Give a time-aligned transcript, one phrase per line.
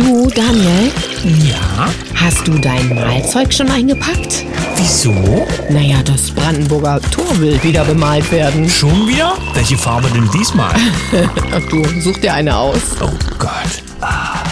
[0.00, 0.90] Du, Daniel,
[1.46, 1.86] Ja?
[2.14, 4.46] hast du dein Malzeug schon eingepackt?
[4.76, 5.12] Wieso?
[5.68, 8.66] Naja, das Brandenburger Tor will wieder bemalt werden.
[8.70, 9.36] Schon wieder?
[9.52, 10.74] Welche Farbe denn diesmal?
[11.52, 12.80] Ach du, such dir eine aus.
[13.02, 13.82] Oh Gott.
[14.00, 14.42] Ah.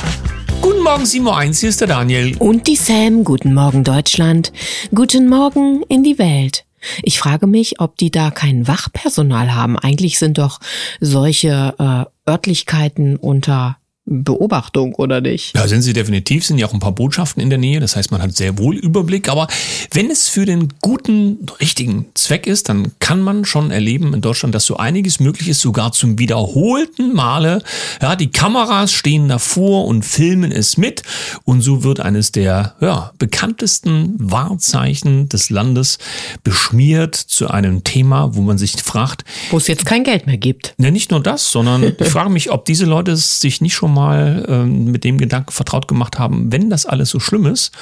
[0.61, 2.37] Guten Morgen, 7.01 hier ist der Daniel.
[2.37, 4.53] Und die Sam, guten Morgen Deutschland,
[4.95, 6.67] guten Morgen in die Welt.
[7.03, 9.79] Ich frage mich, ob die da kein Wachpersonal haben.
[9.79, 10.61] Eigentlich sind doch
[11.01, 13.79] solche äh, Örtlichkeiten unter
[14.09, 15.55] Beobachtung, oder nicht?
[15.55, 18.11] Ja, sind sie definitiv, sind ja auch ein paar Botschaften in der Nähe, das heißt,
[18.11, 19.49] man hat sehr wohl Überblick, aber
[19.93, 24.55] wenn es für den guten, richtigen Zweck ist, dann kann man schon erleben in Deutschland,
[24.55, 27.63] dass so einiges möglich ist, sogar zum wiederholten Male.
[28.01, 31.03] Ja, die Kameras stehen davor und filmen es mit
[31.45, 35.99] und so wird eines der ja, bekanntesten Wahrzeichen des Landes
[36.45, 40.75] beschmiert zu einem Thema, wo man sich fragt, Wo es jetzt kein Geld mehr gibt.
[40.79, 43.98] ja, nicht nur das, sondern ich frage mich, ob diese Leute sich nicht schon mal
[44.07, 47.73] ähm, mit dem Gedanken vertraut gemacht haben, wenn das alles so schlimm ist,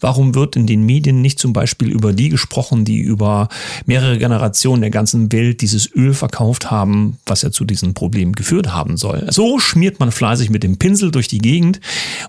[0.00, 3.48] warum wird in den Medien nicht zum Beispiel über die gesprochen, die über
[3.84, 8.72] mehrere Generationen der ganzen Welt dieses Öl verkauft haben, was ja zu diesen Problemen geführt
[8.72, 9.26] haben soll.
[9.30, 11.80] So schmiert man fleißig mit dem Pinsel durch die Gegend.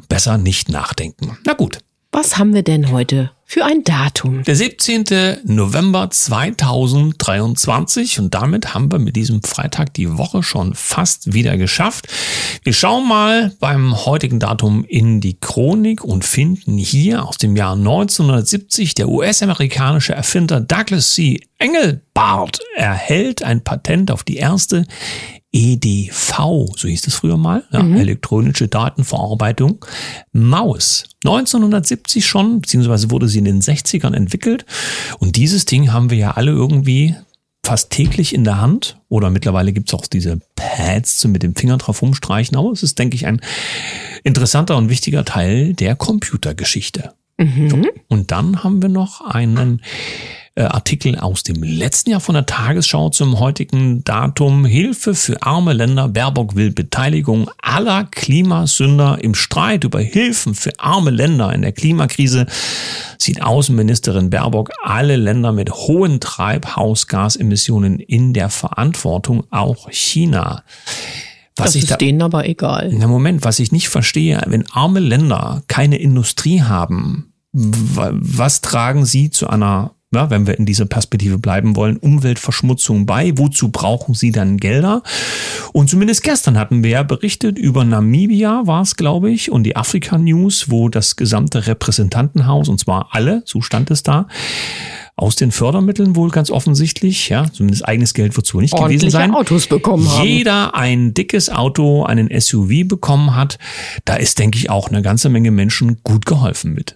[0.10, 1.38] Besser nicht nachdenken.
[1.46, 1.80] Na gut.
[2.20, 4.42] Was haben wir denn heute für ein Datum?
[4.42, 5.06] Der 17.
[5.44, 12.08] November 2023 und damit haben wir mit diesem Freitag die Woche schon fast wieder geschafft.
[12.64, 17.74] Wir schauen mal beim heutigen Datum in die Chronik und finden hier aus dem Jahr
[17.74, 21.42] 1970 der US-amerikanische Erfinder Douglas C.
[21.60, 24.88] Engelbart erhält ein Patent auf die erste
[25.52, 29.86] EDV, so hieß es früher mal, ja, elektronische Datenverarbeitung,
[30.34, 31.06] Maus.
[31.26, 34.66] 1970 schon, beziehungsweise wurde sie in den 60ern entwickelt.
[35.20, 37.16] Und dieses Ding haben wir ja alle irgendwie
[37.66, 39.00] fast täglich in der Hand.
[39.10, 42.58] Oder mittlerweile gibt's auch diese Pads zum mit dem Finger drauf rumstreichen.
[42.58, 43.42] Aber es ist, denke ich, ein
[44.24, 47.14] interessanter und wichtiger Teil der Computergeschichte.
[47.70, 47.82] So.
[48.08, 49.82] Und dann haben wir noch einen
[50.58, 54.66] äh, Artikel aus dem letzten Jahr von der Tagesschau zum heutigen Datum.
[54.66, 56.08] Hilfe für arme Länder.
[56.08, 62.48] Baerbock will Beteiligung aller Klimasünder im Streit über Hilfen für arme Länder in der Klimakrise.
[63.20, 70.64] Sieht Außenministerin Baerbock alle Länder mit hohen Treibhausgasemissionen in der Verantwortung, auch China.
[71.56, 72.92] Was Das ich ist da, denen aber egal.
[72.94, 79.06] na Moment, was ich nicht verstehe, wenn arme Länder keine Industrie haben, wa- was tragen
[79.06, 83.38] sie zu einer, ja, wenn wir in dieser Perspektive bleiben wollen, Umweltverschmutzung bei?
[83.38, 85.04] Wozu brauchen sie dann Gelder?
[85.74, 89.76] Und zumindest gestern hatten wir ja berichtet über Namibia, war es, glaube ich, und die
[89.76, 94.28] Afrika News, wo das gesamte Repräsentantenhaus, und zwar alle, so stand es da,
[95.18, 99.34] aus den Fördermitteln wohl ganz offensichtlich, ja, zumindest eigenes Geld wird wohl nicht gewesen sein
[99.34, 100.26] Autos bekommen haben.
[100.26, 103.58] jeder ein dickes Auto, einen SUV bekommen hat,
[104.06, 106.96] da ist, denke ich, auch eine ganze Menge Menschen gut geholfen mit.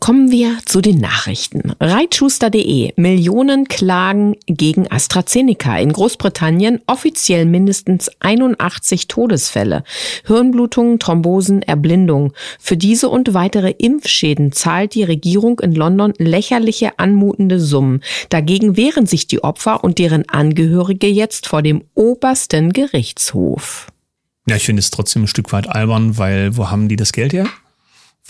[0.00, 1.72] Kommen wir zu den Nachrichten.
[1.78, 2.92] Reitschuster.de.
[2.96, 5.76] Millionen Klagen gegen AstraZeneca.
[5.78, 9.84] In Großbritannien offiziell mindestens 81 Todesfälle.
[10.26, 12.32] Hirnblutungen, Thrombosen, Erblindung.
[12.58, 18.02] Für diese und weitere Impfschäden zahlt die Regierung in London lächerliche anmutende Summen.
[18.30, 23.88] Dagegen wehren sich die Opfer und deren Angehörige jetzt vor dem obersten Gerichtshof.
[24.48, 27.34] Ja, ich finde es trotzdem ein Stück weit albern, weil wo haben die das Geld
[27.34, 27.46] her?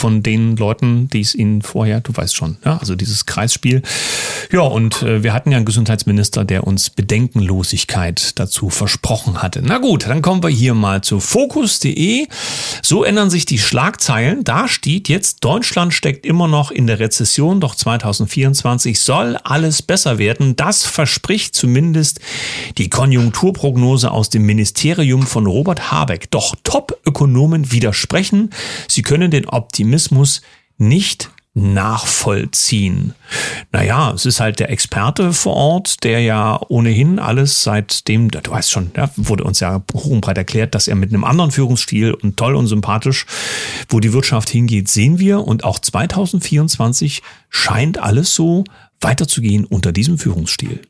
[0.00, 3.82] Von den Leuten, die es ihnen vorher, du weißt schon, ja, also dieses Kreisspiel.
[4.52, 9.60] Ja, und äh, wir hatten ja einen Gesundheitsminister, der uns Bedenkenlosigkeit dazu versprochen hatte.
[9.60, 12.28] Na gut, dann kommen wir hier mal zu Fokus.de.
[12.80, 14.44] So ändern sich die Schlagzeilen.
[14.44, 20.18] Da steht jetzt, Deutschland steckt immer noch in der Rezession, doch 2024 soll alles besser
[20.18, 20.54] werden.
[20.54, 22.20] Das verspricht zumindest
[22.76, 26.30] die Konjunkturprognose aus dem Ministerium von Robert Habeck.
[26.30, 28.50] Doch Top-Ökonomen widersprechen.
[28.86, 29.87] Sie können den Optimismus
[30.76, 33.14] nicht nachvollziehen.
[33.72, 38.70] Naja, es ist halt der Experte vor Ort, der ja ohnehin alles seitdem, du weißt
[38.70, 42.14] schon, ja, wurde uns ja hoch und breit erklärt, dass er mit einem anderen Führungsstil
[42.14, 43.26] und toll und sympathisch,
[43.88, 45.40] wo die Wirtschaft hingeht, sehen wir.
[45.40, 48.64] Und auch 2024 scheint alles so
[49.00, 50.80] weiterzugehen unter diesem Führungsstil.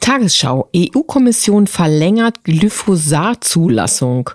[0.00, 0.68] Tagesschau.
[0.74, 4.30] EU-Kommission verlängert Glyphosat-Zulassung.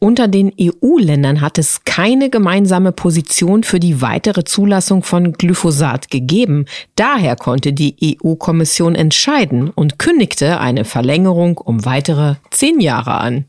[0.00, 6.66] Unter den EU-Ländern hat es keine gemeinsame Position für die weitere Zulassung von Glyphosat gegeben.
[6.94, 13.46] Daher konnte die EU-Kommission entscheiden und kündigte eine Verlängerung um weitere zehn Jahre an.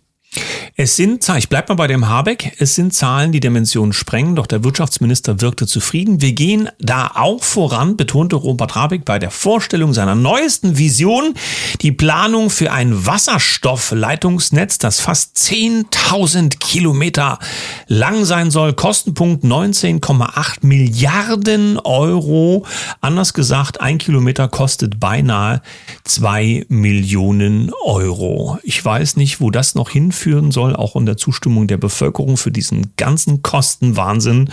[0.76, 4.48] Es sind, ich bleib mal bei dem Habeck, es sind Zahlen, die Dimensionen sprengen, doch
[4.48, 6.22] der Wirtschaftsminister wirkte zufrieden.
[6.22, 11.34] Wir gehen da auch voran, betonte Robert Habeck bei der Vorstellung seiner neuesten Vision,
[11.82, 17.40] die Planung für ein Wasserstoffleitungsnetz, das fast 10.000 Kilometer
[17.88, 18.74] lang sein soll.
[18.74, 22.66] Kostenpunkt 19,8 Milliarden Euro.
[23.02, 25.62] Anders gesagt, ein Kilometer kostet beinahe
[26.06, 28.60] zwei Millionen Euro.
[28.64, 29.90] Ich weiß nicht, wo das noch
[30.30, 34.50] hinführen soll, auch in der Zustimmung der Bevölkerung für diesen ganzen Kostenwahnsinn,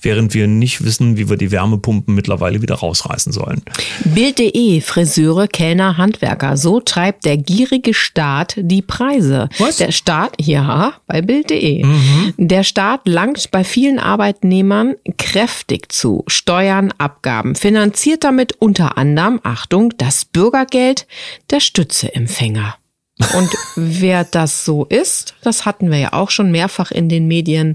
[0.00, 3.62] während wir nicht wissen, wie wir die Wärmepumpen mittlerweile wieder rausreißen sollen.
[4.04, 6.56] Bild.de, Friseure, Kellner, Handwerker.
[6.56, 9.48] So treibt der gierige Staat die Preise.
[9.58, 9.76] Was?
[9.78, 11.84] Der Staat, ja, bei Bild.de.
[11.84, 12.34] Mhm.
[12.36, 16.24] Der Staat langt bei vielen Arbeitnehmern kräftig zu.
[16.26, 17.54] Steuern, Abgaben.
[17.54, 21.06] Finanziert damit unter anderem, Achtung, das Bürgergeld
[21.50, 22.76] der Stützeempfänger.
[23.36, 27.74] Und wer das so ist, das hatten wir ja auch schon mehrfach in den Medien.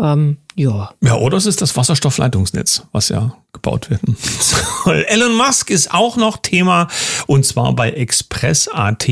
[0.00, 0.90] Ähm, ja.
[1.02, 5.04] Ja, oder es ist das Wasserstoffleitungsnetz, was ja gebaut werden soll.
[5.08, 6.88] Elon Musk ist auch noch Thema
[7.26, 9.08] und zwar bei Express.at.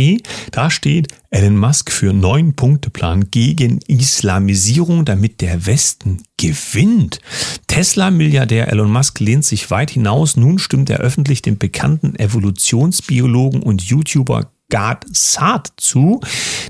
[0.52, 7.18] Da steht Elon Musk für neun Punkteplan gegen Islamisierung, damit der Westen gewinnt.
[7.66, 10.36] Tesla-Milliardär Elon Musk lehnt sich weit hinaus.
[10.36, 16.20] Nun stimmt er öffentlich dem bekannten Evolutionsbiologen und YouTuber Gad Saad zu.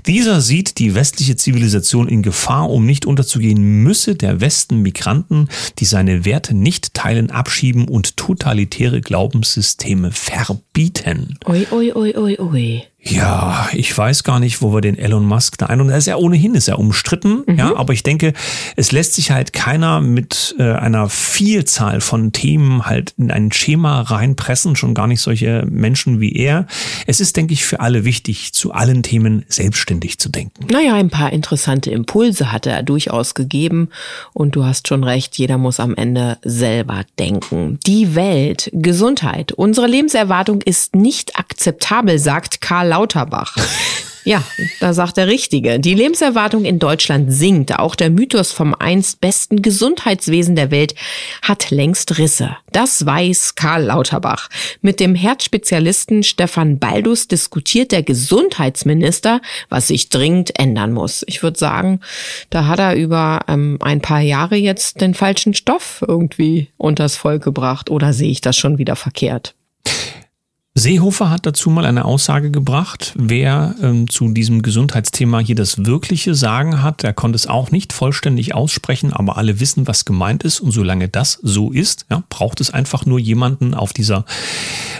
[0.05, 5.49] Dieser sieht die westliche Zivilisation in Gefahr, um nicht unterzugehen, müsse der Westen Migranten,
[5.79, 11.39] die seine Werte nicht teilen, abschieben und totalitäre Glaubenssysteme verbieten.
[11.47, 12.83] Ui, ui, ui, ui, ui.
[13.07, 16.07] Ja, ich weiß gar nicht, wo wir den Elon Musk da ein und er ist
[16.07, 17.57] ja ohnehin ist ja umstritten, mhm.
[17.57, 18.33] ja, aber ich denke,
[18.75, 24.01] es lässt sich halt keiner mit äh, einer Vielzahl von Themen halt in ein Schema
[24.01, 26.65] reinpressen, schon gar nicht solche Menschen wie er.
[27.05, 30.65] Es ist, denke ich, für alle wichtig, zu allen Themen selbstständig zu denken.
[30.71, 33.89] Naja, ein paar interessante Impulse hat er durchaus gegeben
[34.33, 37.79] und du hast schon recht, jeder muss am Ende selber denken.
[37.85, 43.57] Die Welt, Gesundheit, unsere Lebenserwartung ist nicht akzeptabel, sagt Karl Lauterbach.
[44.23, 44.41] Ja,
[44.79, 45.81] da sagt der Richtige.
[45.81, 47.77] Die Lebenserwartung in Deutschland sinkt.
[47.77, 50.95] Auch der Mythos vom einst besten Gesundheitswesen der Welt
[51.41, 52.55] hat längst Risse.
[52.71, 54.49] Das weiß Karl Lauterbach.
[54.81, 61.25] Mit dem Herzspezialisten Stefan Baldus diskutiert der Gesundheitsminister, was sich dringend ändern muss.
[61.27, 61.99] Ich würde sagen,
[62.49, 67.43] da hat er über ähm, ein paar Jahre jetzt den falschen Stoff irgendwie unters Volk
[67.43, 67.91] gebracht.
[67.91, 69.53] Oder sehe ich das schon wieder verkehrt?
[70.77, 76.35] Seehofer hat dazu mal eine Aussage gebracht, wer ähm, zu diesem Gesundheitsthema hier das wirkliche
[76.35, 80.59] Sagen hat, der konnte es auch nicht vollständig aussprechen, aber alle wissen, was gemeint ist.
[80.59, 84.25] Und solange das so ist, ja, braucht es einfach nur jemanden auf dieser,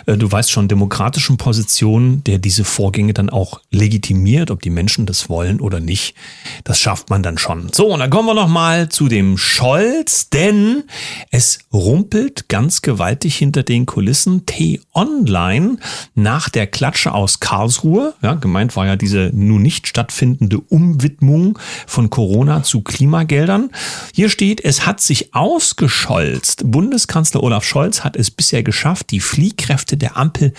[0.06, 5.06] äh, du weißt schon, demokratischen Position, der diese Vorgänge dann auch legitimiert, ob die Menschen
[5.06, 6.16] das wollen oder nicht.
[6.63, 7.68] Das schafft man dann schon.
[7.74, 10.86] So, und dann kommen wir nochmal zu dem Scholz, denn
[11.31, 14.45] es rumpelt ganz gewaltig hinter den Kulissen.
[14.45, 15.79] T-Online sein
[16.13, 18.13] nach der Klatsche aus Karlsruhe.
[18.21, 23.71] Ja, gemeint war ja diese nun nicht stattfindende Umwidmung von Corona zu Klimageldern.
[24.13, 26.63] Hier steht, es hat sich ausgescholzt.
[26.65, 30.53] Bundeskanzler Olaf Scholz hat es bisher geschafft, die Fliehkräfte der Ampel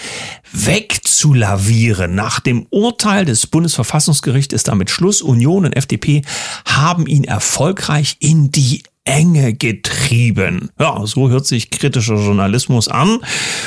[0.52, 2.14] wegzulavieren.
[2.14, 5.22] Nach dem Urteil des Bundesverfassungsgerichts ist damit Schluss.
[5.22, 6.22] Union und FDP
[6.66, 10.70] haben ihn erfolgreich in die Enge getrieben.
[10.78, 13.20] Ja, so hört sich kritischer Journalismus an,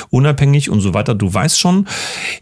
[0.09, 1.15] unabhängig und so weiter.
[1.15, 1.88] Du weißt schon,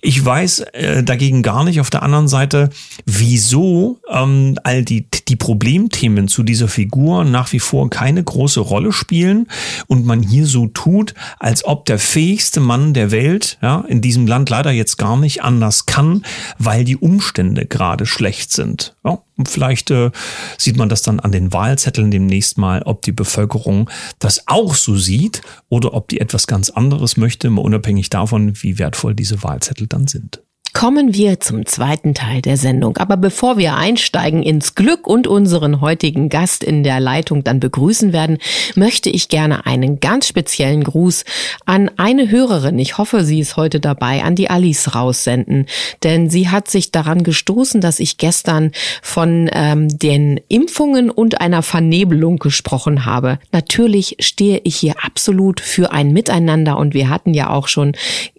[0.02, 2.70] ich weiß äh, dagegen gar nicht auf der anderen Seite,
[3.06, 8.92] wieso ähm, all die, die Problemthemen zu dieser Figur nach wie vor keine große Rolle
[8.92, 9.48] spielen
[9.86, 14.26] und man hier so tut, als ob der fähigste Mann der Welt ja, in diesem
[14.26, 16.26] Land leider jetzt gar nicht anders kann,
[16.58, 18.96] weil die Umstände gerade schlecht sind.
[19.06, 20.12] Ja, vielleicht äh,
[20.58, 23.90] sieht man das dann an den Wahlzetteln demnächst mal, ob die Bevölkerung
[24.20, 28.80] das auch so sieht oder ob die etwas ganz anderes möchte, mal unabhängig davon, wie
[28.80, 30.42] wertvoll diese Wahlzettel dann sind.
[30.78, 32.98] Kommen wir zum zweiten Teil der Sendung.
[32.98, 38.14] Aber bevor wir einsteigen ins Glück und unseren heutigen Gast in der Leitung dann begrüßen
[38.14, 38.38] werden,
[38.76, 41.26] möchte ich gerne einen ganz speziellen Gruß
[41.66, 45.66] an eine Hörerin, ich hoffe, sie ist heute dabei, an die Alice raussenden.
[46.04, 51.64] Denn sie hat sich daran gestoßen, dass ich gestern von ähm, den Impfungen und einer
[51.64, 53.40] Vernebelung gesprochen habe.
[53.52, 57.94] Natürlich stehe ich hier absolut für ein Miteinander und wir hatten ja auch schon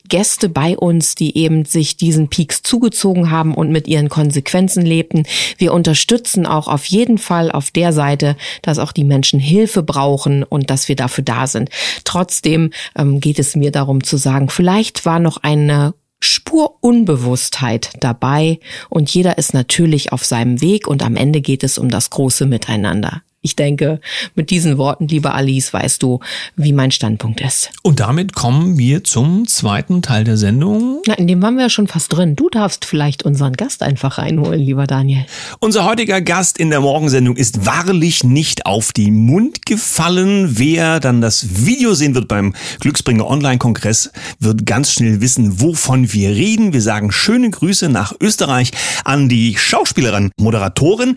[0.09, 5.25] Gäste bei uns, die eben sich diesen Peaks zugezogen haben und mit ihren Konsequenzen lebten.
[5.57, 10.43] Wir unterstützen auch auf jeden Fall auf der Seite, dass auch die Menschen Hilfe brauchen
[10.43, 11.71] und dass wir dafür da sind.
[12.05, 19.11] Trotzdem ähm, geht es mir darum zu sagen, vielleicht war noch eine Spurunbewusstheit dabei und
[19.11, 23.23] jeder ist natürlich auf seinem Weg und am Ende geht es um das große Miteinander.
[23.49, 23.99] Ich denke,
[24.35, 26.21] mit diesen Worten, liebe Alice, weißt du,
[26.57, 27.71] wie mein Standpunkt ist.
[27.83, 31.01] Und damit kommen wir zum zweiten Teil der Sendung.
[31.07, 32.37] Na, in dem waren wir ja schon fast drin.
[32.37, 35.25] Du darfst vielleicht unseren Gast einfach reinholen, lieber Daniel.
[35.61, 40.59] Unser heutiger Gast in der Morgensendung ist wahrlich nicht auf die Mund gefallen.
[40.59, 46.29] Wer dann das Video sehen wird beim Glücksbringer Online-Kongress, wird ganz schnell wissen, wovon wir
[46.33, 46.75] reden.
[46.75, 48.73] Wir sagen schöne Grüße nach Österreich
[49.07, 51.15] an die Schauspielerin, Moderatorin,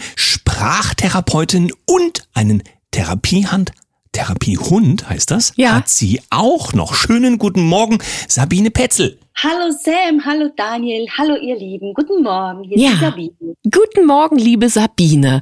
[0.62, 3.72] Sprachtherapeutin und einen Therapiehand
[4.12, 5.74] Therapiehund heißt das, ja.
[5.74, 6.94] hat sie auch noch.
[6.94, 9.18] Schönen guten Morgen, Sabine Petzel.
[9.36, 12.92] Hallo Sam, hallo Daniel, hallo ihr Lieben, guten Morgen, hier ja.
[12.92, 13.32] ist Sabine.
[13.64, 15.42] Guten Morgen, liebe Sabine.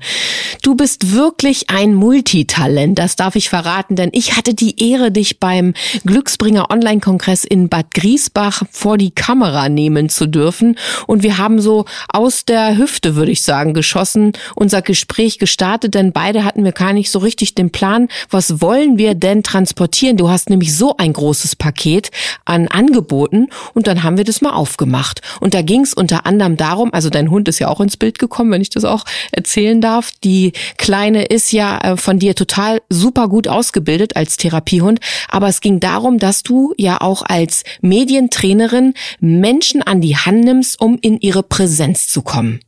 [0.62, 5.40] Du bist wirklich ein Multitalent, das darf ich verraten, denn ich hatte die Ehre, dich
[5.40, 5.74] beim
[6.06, 10.78] Glücksbringer Online-Kongress in Bad Griesbach vor die Kamera nehmen zu dürfen.
[11.08, 16.14] Und wir haben so aus der Hüfte, würde ich sagen, geschossen, unser Gespräch gestartet, denn
[16.14, 20.18] beide hatten wir gar nicht so richtig den Plan, was wollen wir denn transportieren?
[20.18, 22.12] Du hast nämlich so ein großes Paket
[22.46, 25.22] an Angeboten und dann haben wir das mal aufgemacht.
[25.40, 28.20] Und da ging es unter anderem darum, also dein Hund ist ja auch ins Bild
[28.20, 30.12] gekommen, wenn ich das auch erzählen darf.
[30.24, 35.00] Die Kleine ist ja äh, von dir total super gut ausgebildet als Therapiehund.
[35.28, 40.80] Aber es ging darum, dass du ja auch als Medientrainerin Menschen an die Hand nimmst,
[40.80, 42.60] um in ihre Präsenz zu kommen.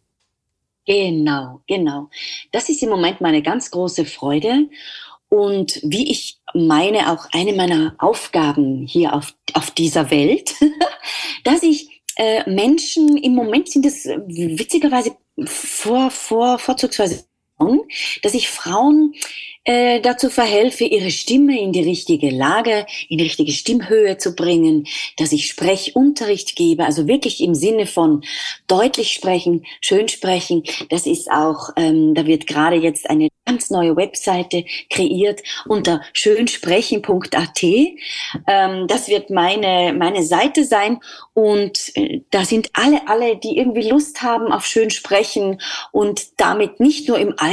[0.86, 2.10] Genau, genau.
[2.52, 4.68] Das ist im Moment meine ganz große Freude.
[5.30, 10.56] Und wie ich meine, auch eine meiner Aufgaben hier auf, auf dieser Welt,
[11.44, 15.16] dass ich äh, Menschen, im Moment sind es witzigerweise
[15.46, 17.26] vor, vor, vorzugsweise
[18.22, 19.14] dass ich Frauen
[19.64, 24.88] äh, dazu verhelfe, ihre Stimme in die richtige Lage, in die richtige Stimmhöhe zu bringen,
[25.18, 28.24] dass ich Sprechunterricht gebe, also wirklich im Sinne von
[28.68, 30.64] deutlich sprechen, schön sprechen.
[30.90, 37.64] Das ist auch, ähm, da wird gerade jetzt eine ganz neue Webseite kreiert unter schönsprechen.at.
[37.64, 41.00] Ähm, das wird meine, meine Seite sein
[41.34, 46.80] und äh, da sind alle, alle, die irgendwie Lust haben auf schön sprechen und damit
[46.80, 47.51] nicht nur im Alltag,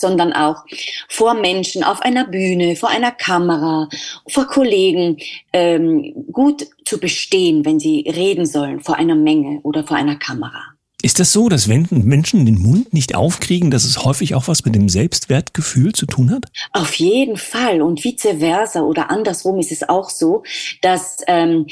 [0.00, 0.64] sondern auch
[1.08, 3.88] vor Menschen, auf einer Bühne, vor einer Kamera,
[4.28, 5.18] vor Kollegen
[5.52, 10.78] ähm, gut zu bestehen, wenn sie reden sollen vor einer Menge oder vor einer Kamera.
[11.00, 14.64] Ist das so, dass wenn Menschen den Mund nicht aufkriegen, dass es häufig auch was
[14.64, 16.46] mit dem Selbstwertgefühl zu tun hat?
[16.72, 20.42] Auf jeden Fall und vice versa oder andersrum ist es auch so,
[20.82, 21.66] dass ähm,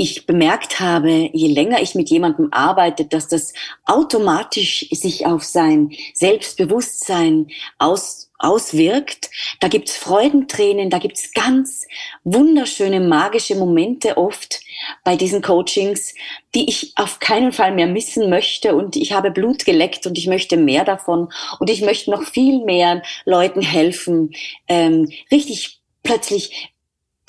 [0.00, 3.52] ich bemerkt habe, je länger ich mit jemandem arbeite, dass das
[3.84, 9.28] automatisch sich auf sein Selbstbewusstsein aus auswirkt.
[9.60, 11.86] Da gibt's Freudentränen, da gibt's ganz
[12.24, 14.62] wunderschöne magische Momente oft
[15.04, 16.14] bei diesen Coachings,
[16.54, 18.74] die ich auf keinen Fall mehr missen möchte.
[18.74, 21.28] Und ich habe Blut geleckt und ich möchte mehr davon.
[21.58, 24.32] Und ich möchte noch viel mehr Leuten helfen,
[24.68, 26.72] ähm, richtig plötzlich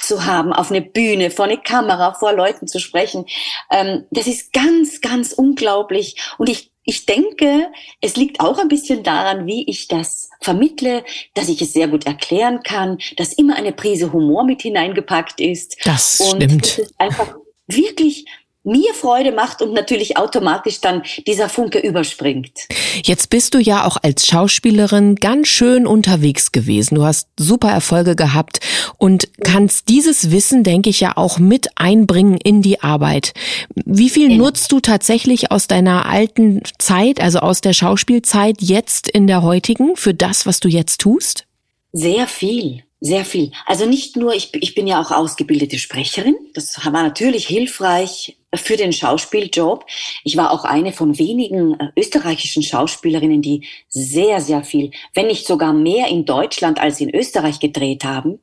[0.01, 3.25] zu haben, auf eine Bühne, vor eine Kamera, vor Leuten zu sprechen.
[3.72, 6.15] Ähm, das ist ganz, ganz unglaublich.
[6.38, 11.03] Und ich ich denke, es liegt auch ein bisschen daran, wie ich das vermittle,
[11.36, 15.77] dass ich es sehr gut erklären kann, dass immer eine Prise Humor mit hineingepackt ist.
[15.86, 16.65] Das und stimmt.
[16.65, 17.36] Es ist einfach
[17.67, 18.25] wirklich
[18.63, 22.68] mir Freude macht und natürlich automatisch dann dieser Funke überspringt.
[23.03, 26.96] Jetzt bist du ja auch als Schauspielerin ganz schön unterwegs gewesen.
[26.96, 28.60] Du hast super Erfolge gehabt
[28.98, 33.34] und kannst dieses Wissen, denke ich, ja auch mit einbringen in die Arbeit.
[33.74, 34.38] Wie viel ja.
[34.38, 39.96] nutzt du tatsächlich aus deiner alten Zeit, also aus der Schauspielzeit jetzt in der heutigen
[39.96, 41.46] für das, was du jetzt tust?
[41.94, 42.84] Sehr viel.
[43.03, 43.51] Sehr viel.
[43.65, 46.36] Also nicht nur, ich, ich bin ja auch ausgebildete Sprecherin.
[46.53, 49.88] Das war natürlich hilfreich für den Schauspieljob.
[50.24, 55.48] Ich war auch eine von wenigen äh, österreichischen Schauspielerinnen, die sehr, sehr viel, wenn nicht
[55.48, 58.39] sogar mehr in Deutschland als in Österreich gedreht haben.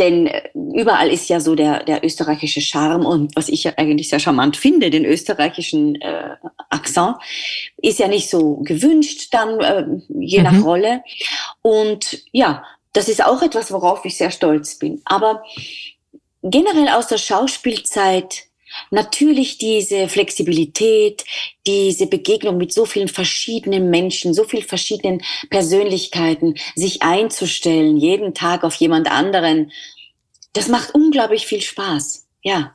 [0.00, 4.08] Denn äh, überall ist ja so der, der österreichische Charme und was ich ja eigentlich
[4.08, 6.36] sehr charmant finde, den österreichischen äh,
[6.70, 7.16] Akzent,
[7.76, 10.44] ist ja nicht so gewünscht dann, äh, je mhm.
[10.44, 11.02] nach Rolle.
[11.62, 15.00] Und ja, das ist auch etwas, worauf ich sehr stolz bin.
[15.04, 15.42] Aber
[16.42, 18.44] generell aus der Schauspielzeit
[18.90, 21.24] natürlich diese Flexibilität,
[21.66, 28.64] diese Begegnung mit so vielen verschiedenen Menschen, so vielen verschiedenen Persönlichkeiten, sich einzustellen, jeden Tag
[28.64, 29.72] auf jemand anderen,
[30.52, 32.26] das macht unglaublich viel Spaß.
[32.42, 32.74] Ja.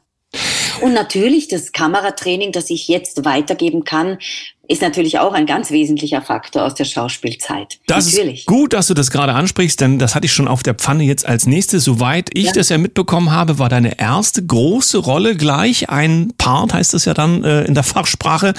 [0.81, 4.19] Und natürlich das Kameratraining, das ich jetzt weitergeben kann,
[4.67, 7.79] ist natürlich auch ein ganz wesentlicher Faktor aus der Schauspielzeit.
[7.87, 8.41] Das natürlich.
[8.41, 11.03] ist gut, dass du das gerade ansprichst, denn das hatte ich schon auf der Pfanne
[11.03, 11.83] jetzt als nächstes.
[11.83, 12.51] Soweit ich ja.
[12.53, 17.13] das ja mitbekommen habe, war deine erste große Rolle gleich ein Part, heißt das ja
[17.13, 18.53] dann äh, in der Fachsprache,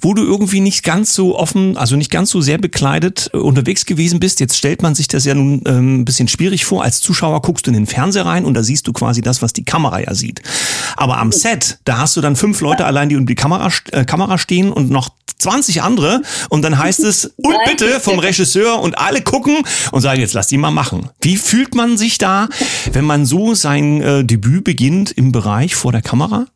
[0.00, 3.86] wo du irgendwie nicht ganz so offen, also nicht ganz so sehr bekleidet äh, unterwegs
[3.86, 4.40] gewesen bist.
[4.40, 6.82] Jetzt stellt man sich das ja nun ähm, ein bisschen schwierig vor.
[6.82, 9.52] Als Zuschauer guckst du in den Fernseher rein und da siehst du quasi das, was
[9.52, 10.42] die Kamera ja sieht.
[10.96, 14.04] Aber am Set, da hast du dann fünf Leute allein, die um die Kamera, äh,
[14.04, 18.98] Kamera stehen und noch 20 andere und dann heißt es, und bitte vom Regisseur und
[18.98, 19.62] alle gucken
[19.92, 21.10] und sagen, jetzt lass die mal machen.
[21.20, 22.48] Wie fühlt man sich da,
[22.92, 26.46] wenn man so sein äh, Debüt beginnt im Bereich vor der Kamera?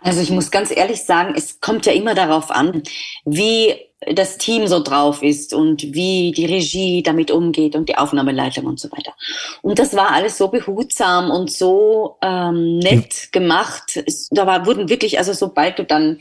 [0.00, 2.82] Also ich muss ganz ehrlich sagen, es kommt ja immer darauf an,
[3.24, 3.74] wie
[4.14, 8.80] das Team so drauf ist und wie die Regie damit umgeht und die Aufnahmeleitung und
[8.80, 9.14] so weiter.
[9.62, 14.02] Und das war alles so behutsam und so ähm, nett gemacht.
[14.04, 16.18] Es, da war, wurden wirklich, also sobald du dann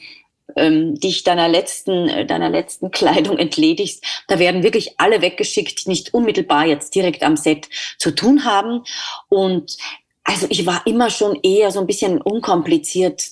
[0.55, 4.03] ähm, dich deiner letzten, äh, deiner letzten Kleidung entledigst.
[4.27, 8.83] Da werden wirklich alle weggeschickt, die nicht unmittelbar jetzt direkt am Set zu tun haben.
[9.29, 9.77] Und
[10.23, 13.23] also ich war immer schon eher so ein bisschen unkompliziert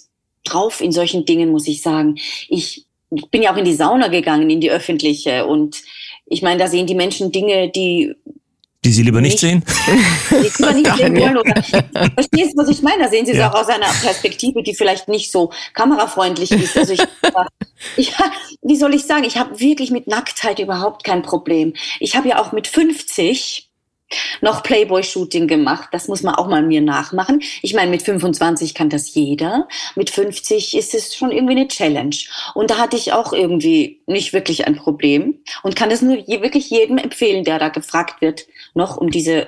[0.44, 2.18] drauf in solchen Dingen, muss ich sagen.
[2.48, 5.82] Ich, ich bin ja auch in die Sauna gegangen, in die öffentliche und
[6.32, 8.14] ich meine, da sehen die Menschen Dinge, die
[8.86, 9.64] die Sie lieber nicht, nicht sehen?
[10.30, 11.38] Die lieber nicht sehen wollen.
[11.38, 11.64] Oder,
[12.14, 13.04] verstehst du, was ich meine?
[13.04, 13.52] Da sehen Sie es ja.
[13.52, 16.78] auch aus einer Perspektive, die vielleicht nicht so kamerafreundlich ist.
[16.78, 17.02] Also ich,
[17.98, 18.14] ich,
[18.62, 21.74] wie soll ich sagen, ich habe wirklich mit Nacktheit überhaupt kein Problem.
[22.00, 23.69] Ich habe ja auch mit 50
[24.42, 25.90] noch Playboy-Shooting gemacht.
[25.92, 27.42] Das muss man auch mal mir nachmachen.
[27.62, 29.68] Ich meine, mit 25 kann das jeder.
[29.96, 32.16] Mit 50 ist es schon irgendwie eine Challenge.
[32.54, 36.70] Und da hatte ich auch irgendwie nicht wirklich ein Problem und kann das nur wirklich
[36.70, 39.48] jedem empfehlen, der da gefragt wird, noch um diese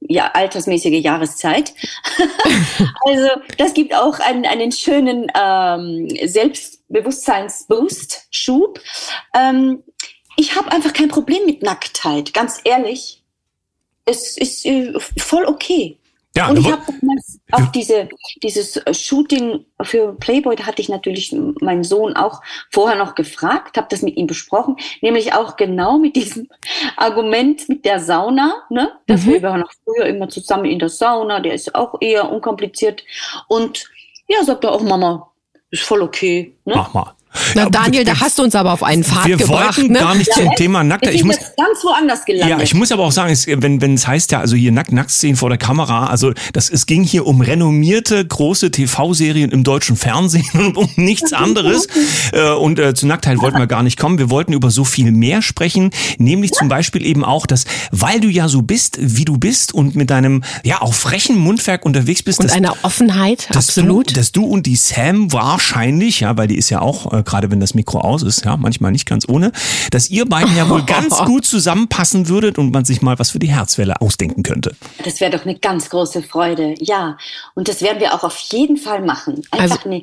[0.00, 1.74] ja, altersmäßige Jahreszeit.
[3.06, 8.80] also das gibt auch einen, einen schönen ähm, Selbstbewusstseinsboost-Schub.
[9.34, 9.82] Ähm,
[10.36, 13.22] ich habe einfach kein Problem mit Nacktheit, ganz ehrlich
[14.06, 15.98] es ist äh, voll okay.
[16.36, 16.82] Ja, und ich habe
[17.52, 18.10] auch diese,
[18.42, 23.86] dieses Shooting für Playboy, da hatte ich natürlich meinen Sohn auch vorher noch gefragt, habe
[23.88, 26.48] das mit ihm besprochen, nämlich auch genau mit diesem
[26.98, 28.92] Argument mit der Sauna, ne?
[29.06, 29.30] Das mhm.
[29.30, 33.02] wir waren noch früher immer zusammen in der Sauna, der ist auch eher unkompliziert.
[33.48, 33.88] Und
[34.28, 35.32] ja, sagt er auch, Mama,
[35.70, 36.54] ist voll okay.
[36.66, 36.74] Ne?
[36.76, 37.15] Mach mal.
[37.54, 39.76] Na, Daniel, da hast du uns aber auf einen Pfad wir gebracht.
[39.76, 39.98] Wir wollten ne?
[39.98, 41.14] gar nicht ja, zum Thema Nacktheit.
[41.14, 42.58] Ich muss ganz woanders gelandet.
[42.58, 44.92] Ja, ich muss aber auch sagen, es, wenn wenn es heißt ja, also hier Nackt
[44.92, 49.96] Nacktszenen vor der Kamera, also das es ging hier um renommierte große TV-Serien im deutschen
[49.96, 51.86] Fernsehen und um nichts anderes.
[52.32, 54.18] Äh, und äh, zu Nacktheit wollten wir gar nicht kommen.
[54.18, 58.28] Wir wollten über so viel mehr sprechen, nämlich zum Beispiel eben auch, dass weil du
[58.28, 62.40] ja so bist, wie du bist und mit deinem ja auch frechen Mundwerk unterwegs bist,
[62.40, 66.48] und dass, einer Offenheit, dass absolut, du, dass du und die Sam wahrscheinlich, ja, weil
[66.48, 69.28] die ist ja auch äh, gerade wenn das Mikro aus ist, ja, manchmal nicht ganz
[69.28, 69.52] ohne,
[69.90, 73.38] dass ihr beiden ja wohl ganz gut zusammenpassen würdet und man sich mal was für
[73.38, 74.74] die Herzwelle ausdenken könnte.
[75.04, 77.18] Das wäre doch eine ganz große Freude, ja.
[77.54, 79.42] Und das werden wir auch auf jeden Fall machen.
[79.50, 80.02] Einfach also, eine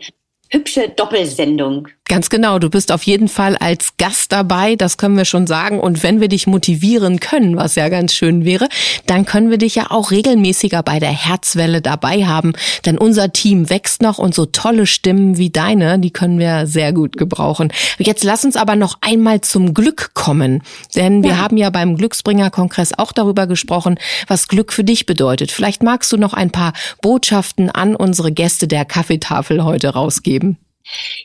[0.53, 1.87] hübsche Doppelsendung.
[2.05, 5.79] Ganz genau, du bist auf jeden Fall als Gast dabei, das können wir schon sagen.
[5.79, 8.67] Und wenn wir dich motivieren können, was ja ganz schön wäre,
[9.07, 12.53] dann können wir dich ja auch regelmäßiger bei der Herzwelle dabei haben.
[12.85, 16.93] Denn unser Team wächst noch und so tolle Stimmen wie deine, die können wir sehr
[16.93, 17.71] gut gebrauchen.
[17.97, 20.61] Jetzt lass uns aber noch einmal zum Glück kommen.
[20.95, 21.37] Denn wir ja.
[21.37, 25.51] haben ja beim Glücksbringer-Kongress auch darüber gesprochen, was Glück für dich bedeutet.
[25.51, 30.42] Vielleicht magst du noch ein paar Botschaften an unsere Gäste der Kaffeetafel heute rausgeben.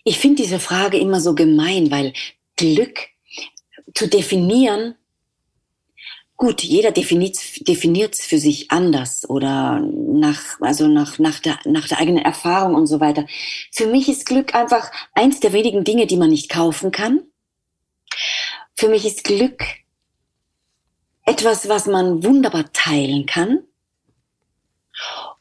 [0.04, 2.12] Ich finde diese Frage immer so gemein, weil
[2.56, 3.08] Glück
[3.94, 4.94] zu definieren,
[6.36, 11.98] gut, jeder definiert es für sich anders oder nach, also nach, nach, der, nach der
[11.98, 13.26] eigenen Erfahrung und so weiter.
[13.72, 17.22] Für mich ist Glück einfach eins der wenigen Dinge, die man nicht kaufen kann.
[18.76, 19.64] Für mich ist Glück
[21.24, 23.64] etwas, was man wunderbar teilen kann.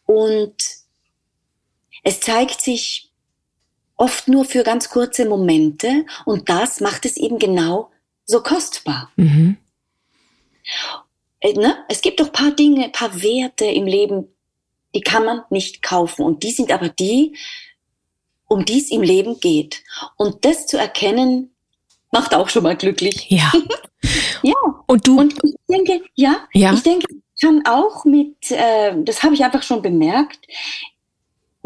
[0.06, 0.56] Und
[2.04, 3.12] es zeigt sich
[3.98, 7.92] oft nur für ganz kurze Momente und das macht es eben genau
[8.26, 9.12] so kostbar.
[9.16, 9.58] Mhm.
[11.40, 11.78] Äh, ne?
[11.90, 14.28] Es gibt doch paar Dinge, paar Werte im Leben,
[14.96, 17.36] die kann man nicht kaufen und die sind aber die,
[18.48, 19.84] um die es im Leben geht.
[20.16, 21.52] Und das zu erkennen,
[22.12, 23.28] macht auch schon mal glücklich.
[23.30, 23.52] Ja.
[24.44, 24.56] ja.
[24.88, 25.20] Und du?
[25.20, 26.74] Und ich denke, ja, ja.
[26.74, 30.40] ich denke, ich kann auch mit, äh, das habe ich einfach schon bemerkt,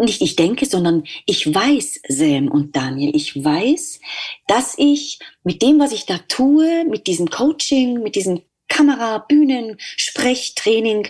[0.06, 4.00] nicht ich denke, sondern ich weiß, Sam und Daniel, ich weiß,
[4.48, 9.78] dass ich mit dem, was ich da tue, mit diesem Coaching, mit diesem Kamera, Bühnen,
[9.80, 11.10] Sprechtraining,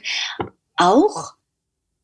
[0.75, 1.33] auch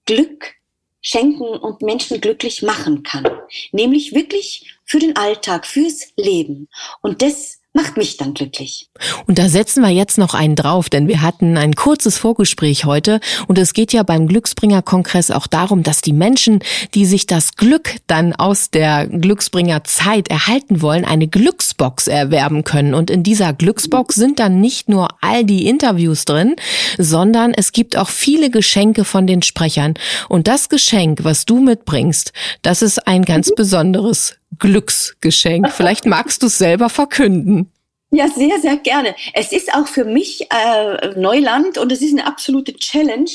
[0.06, 0.56] Glück
[1.02, 3.28] schenken und Menschen glücklich machen kann.
[3.72, 6.68] Nämlich wirklich für den Alltag, fürs Leben.
[7.02, 8.90] Und das macht mich dann glücklich.
[9.28, 13.20] Und da setzen wir jetzt noch einen drauf, denn wir hatten ein kurzes Vorgespräch heute
[13.48, 16.62] und es geht ja beim Glücksbringer-Kongress auch darum, dass die Menschen,
[16.96, 22.96] die sich das Glück dann aus der Glücksbringer-Zeit erhalten wollen, eine Glücksbox erwerben können.
[22.96, 26.56] Und in dieser Glücksbox sind dann nicht nur all die Interviews drin,
[26.98, 29.94] sondern es gibt auch viele Geschenke von den Sprechern.
[30.30, 35.72] Und das Geschenk, was du mitbringst, das ist ein ganz besonderes Glücksgeschenk.
[35.76, 37.72] Vielleicht magst du es selber verkünden.
[38.10, 39.16] Ja, sehr, sehr gerne.
[39.34, 43.30] Es ist auch für mich äh, Neuland und es ist eine absolute Challenge.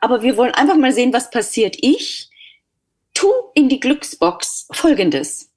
[0.00, 1.76] Aber wir wollen einfach mal sehen, was passiert.
[1.80, 2.28] Ich
[3.14, 5.50] tu in die Glücksbox Folgendes.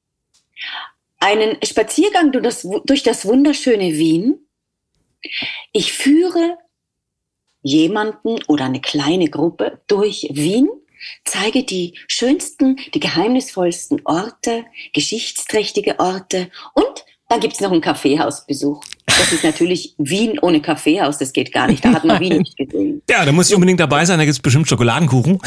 [1.19, 4.47] Einen Spaziergang durch das, durch das wunderschöne Wien.
[5.71, 6.58] Ich führe
[7.62, 10.69] jemanden oder eine kleine Gruppe durch Wien
[11.26, 18.84] zeige die schönsten, die geheimnisvollsten Orte, geschichtsträchtige Orte und dann gibt's noch einen Kaffeehausbesuch.
[19.06, 21.84] Das ist natürlich Wien ohne Kaffeehaus, das geht gar nicht.
[21.84, 23.02] Da hat man Wien nicht gesehen.
[23.10, 25.39] Ja, da muss ich unbedingt dabei sein, da gibt's bestimmt Schokoladenkuchen.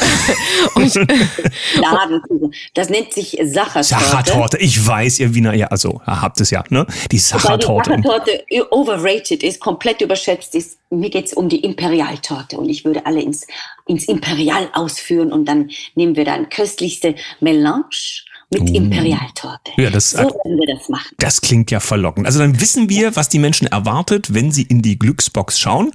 [1.75, 2.55] Ladenkuchen.
[2.73, 3.83] Das nennt sich Sachertorte.
[3.83, 6.87] Sachertorte, ich weiß, ihr Wiener, ja, also habt es ja, ne?
[7.11, 7.91] Die Sachertorte.
[7.91, 10.79] Weil die Sachertorte overrated ist, komplett überschätzt ist.
[10.89, 13.45] Mir geht's um die Imperialtorte und ich würde alle ins,
[13.85, 18.75] ins Imperial ausführen und dann nehmen wir dann köstlichste Melange mit uh.
[18.75, 19.71] Imperialtorte.
[19.77, 21.15] Ja, das, so werden wir das machen.
[21.17, 22.25] Das klingt ja verlockend.
[22.27, 25.91] Also dann wissen wir, was die Menschen erwartet, wenn sie in die Glücksbox schauen.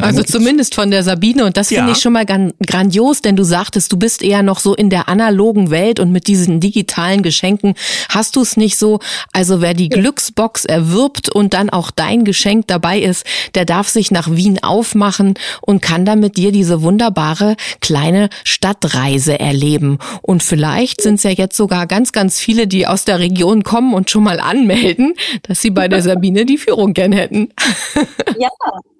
[0.00, 1.78] also zumindest von der Sabine und das ja.
[1.78, 5.08] finde ich schon mal grandios, denn du sagtest, du bist eher noch so in der
[5.08, 7.74] analogen Welt und mit diesen digitalen Geschenken
[8.08, 9.00] hast du es nicht so.
[9.32, 9.98] Also wer die ja.
[10.00, 13.24] Glücksbox erwirbt und dann auch dein Geschenk dabei ist,
[13.54, 19.40] der darf sich nach Wien aufmachen und kann dann mit dir diese wunderbare kleine Stadtreise
[19.40, 19.98] erleben.
[20.22, 23.94] Und vielleicht sind es ja jetzt sogar ganz, ganz viele, die aus der Region kommen
[23.94, 27.52] und schon mal anmelden, dass sie bei der Sabine die Führung gern hätten.
[28.38, 28.48] ja,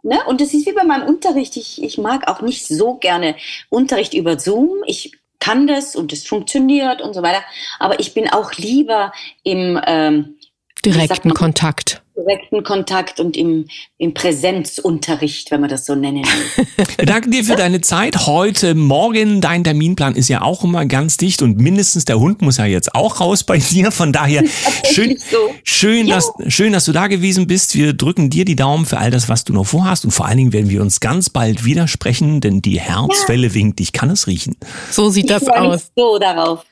[0.03, 0.19] ne?
[0.27, 1.57] und das ist wie bei meinem Unterricht.
[1.57, 3.37] Ich, ich mag auch nicht so gerne
[3.69, 4.83] Unterricht über Zoom.
[4.87, 7.43] Ich kann das und es funktioniert und so weiter.
[7.79, 9.13] Aber ich bin auch lieber
[9.43, 10.37] im ähm,
[10.85, 13.67] direkten Kontakt direkten Kontakt und im,
[13.99, 16.67] im Präsenzunterricht, wenn man das so nennen will.
[17.07, 19.41] Danke dir für deine Zeit heute, morgen.
[19.41, 22.95] Dein Terminplan ist ja auch immer ganz dicht und mindestens der Hund muss ja jetzt
[22.95, 23.91] auch raus bei dir.
[23.91, 24.45] Von daher
[24.93, 25.37] schön, so.
[25.65, 26.17] schön, ja.
[26.17, 27.75] dass, schön, dass du da gewesen bist.
[27.75, 30.39] Wir drücken dir die Daumen für all das, was du noch vorhast und vor allen
[30.39, 33.55] Dingen werden wir uns ganz bald wieder sprechen, denn die Herzwelle ja.
[33.55, 33.81] winkt.
[33.81, 34.57] Ich kann es riechen.
[34.91, 35.91] So sieht ich das aus.
[35.97, 36.65] so darauf.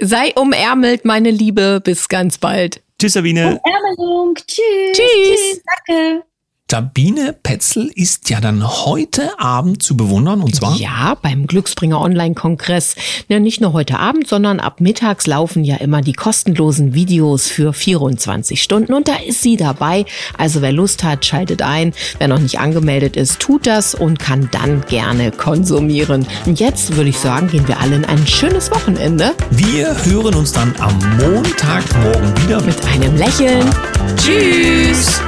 [0.00, 1.80] Sei umärmelt, meine Liebe.
[1.82, 2.80] Bis ganz bald.
[3.00, 3.58] Tschüss, Sabine.
[3.64, 4.34] Umärmelung.
[4.34, 4.92] Tschüss.
[4.92, 5.38] Tschüss.
[5.38, 5.62] Tschüss.
[5.86, 6.29] Danke.
[6.70, 10.76] Sabine Petzel ist ja dann heute Abend zu bewundern und zwar?
[10.76, 12.94] Ja, beim Glücksbringer Online-Kongress.
[13.26, 17.72] Ja, nicht nur heute Abend, sondern ab mittags laufen ja immer die kostenlosen Videos für
[17.72, 20.04] 24 Stunden und da ist sie dabei.
[20.38, 21.92] Also wer Lust hat, schaltet ein.
[22.18, 26.24] Wer noch nicht angemeldet ist, tut das und kann dann gerne konsumieren.
[26.46, 29.32] Und jetzt würde ich sagen, gehen wir alle in ein schönes Wochenende.
[29.50, 33.68] Wir hören uns dann am Montagmorgen wieder mit einem Lächeln.
[34.16, 35.20] Tschüss.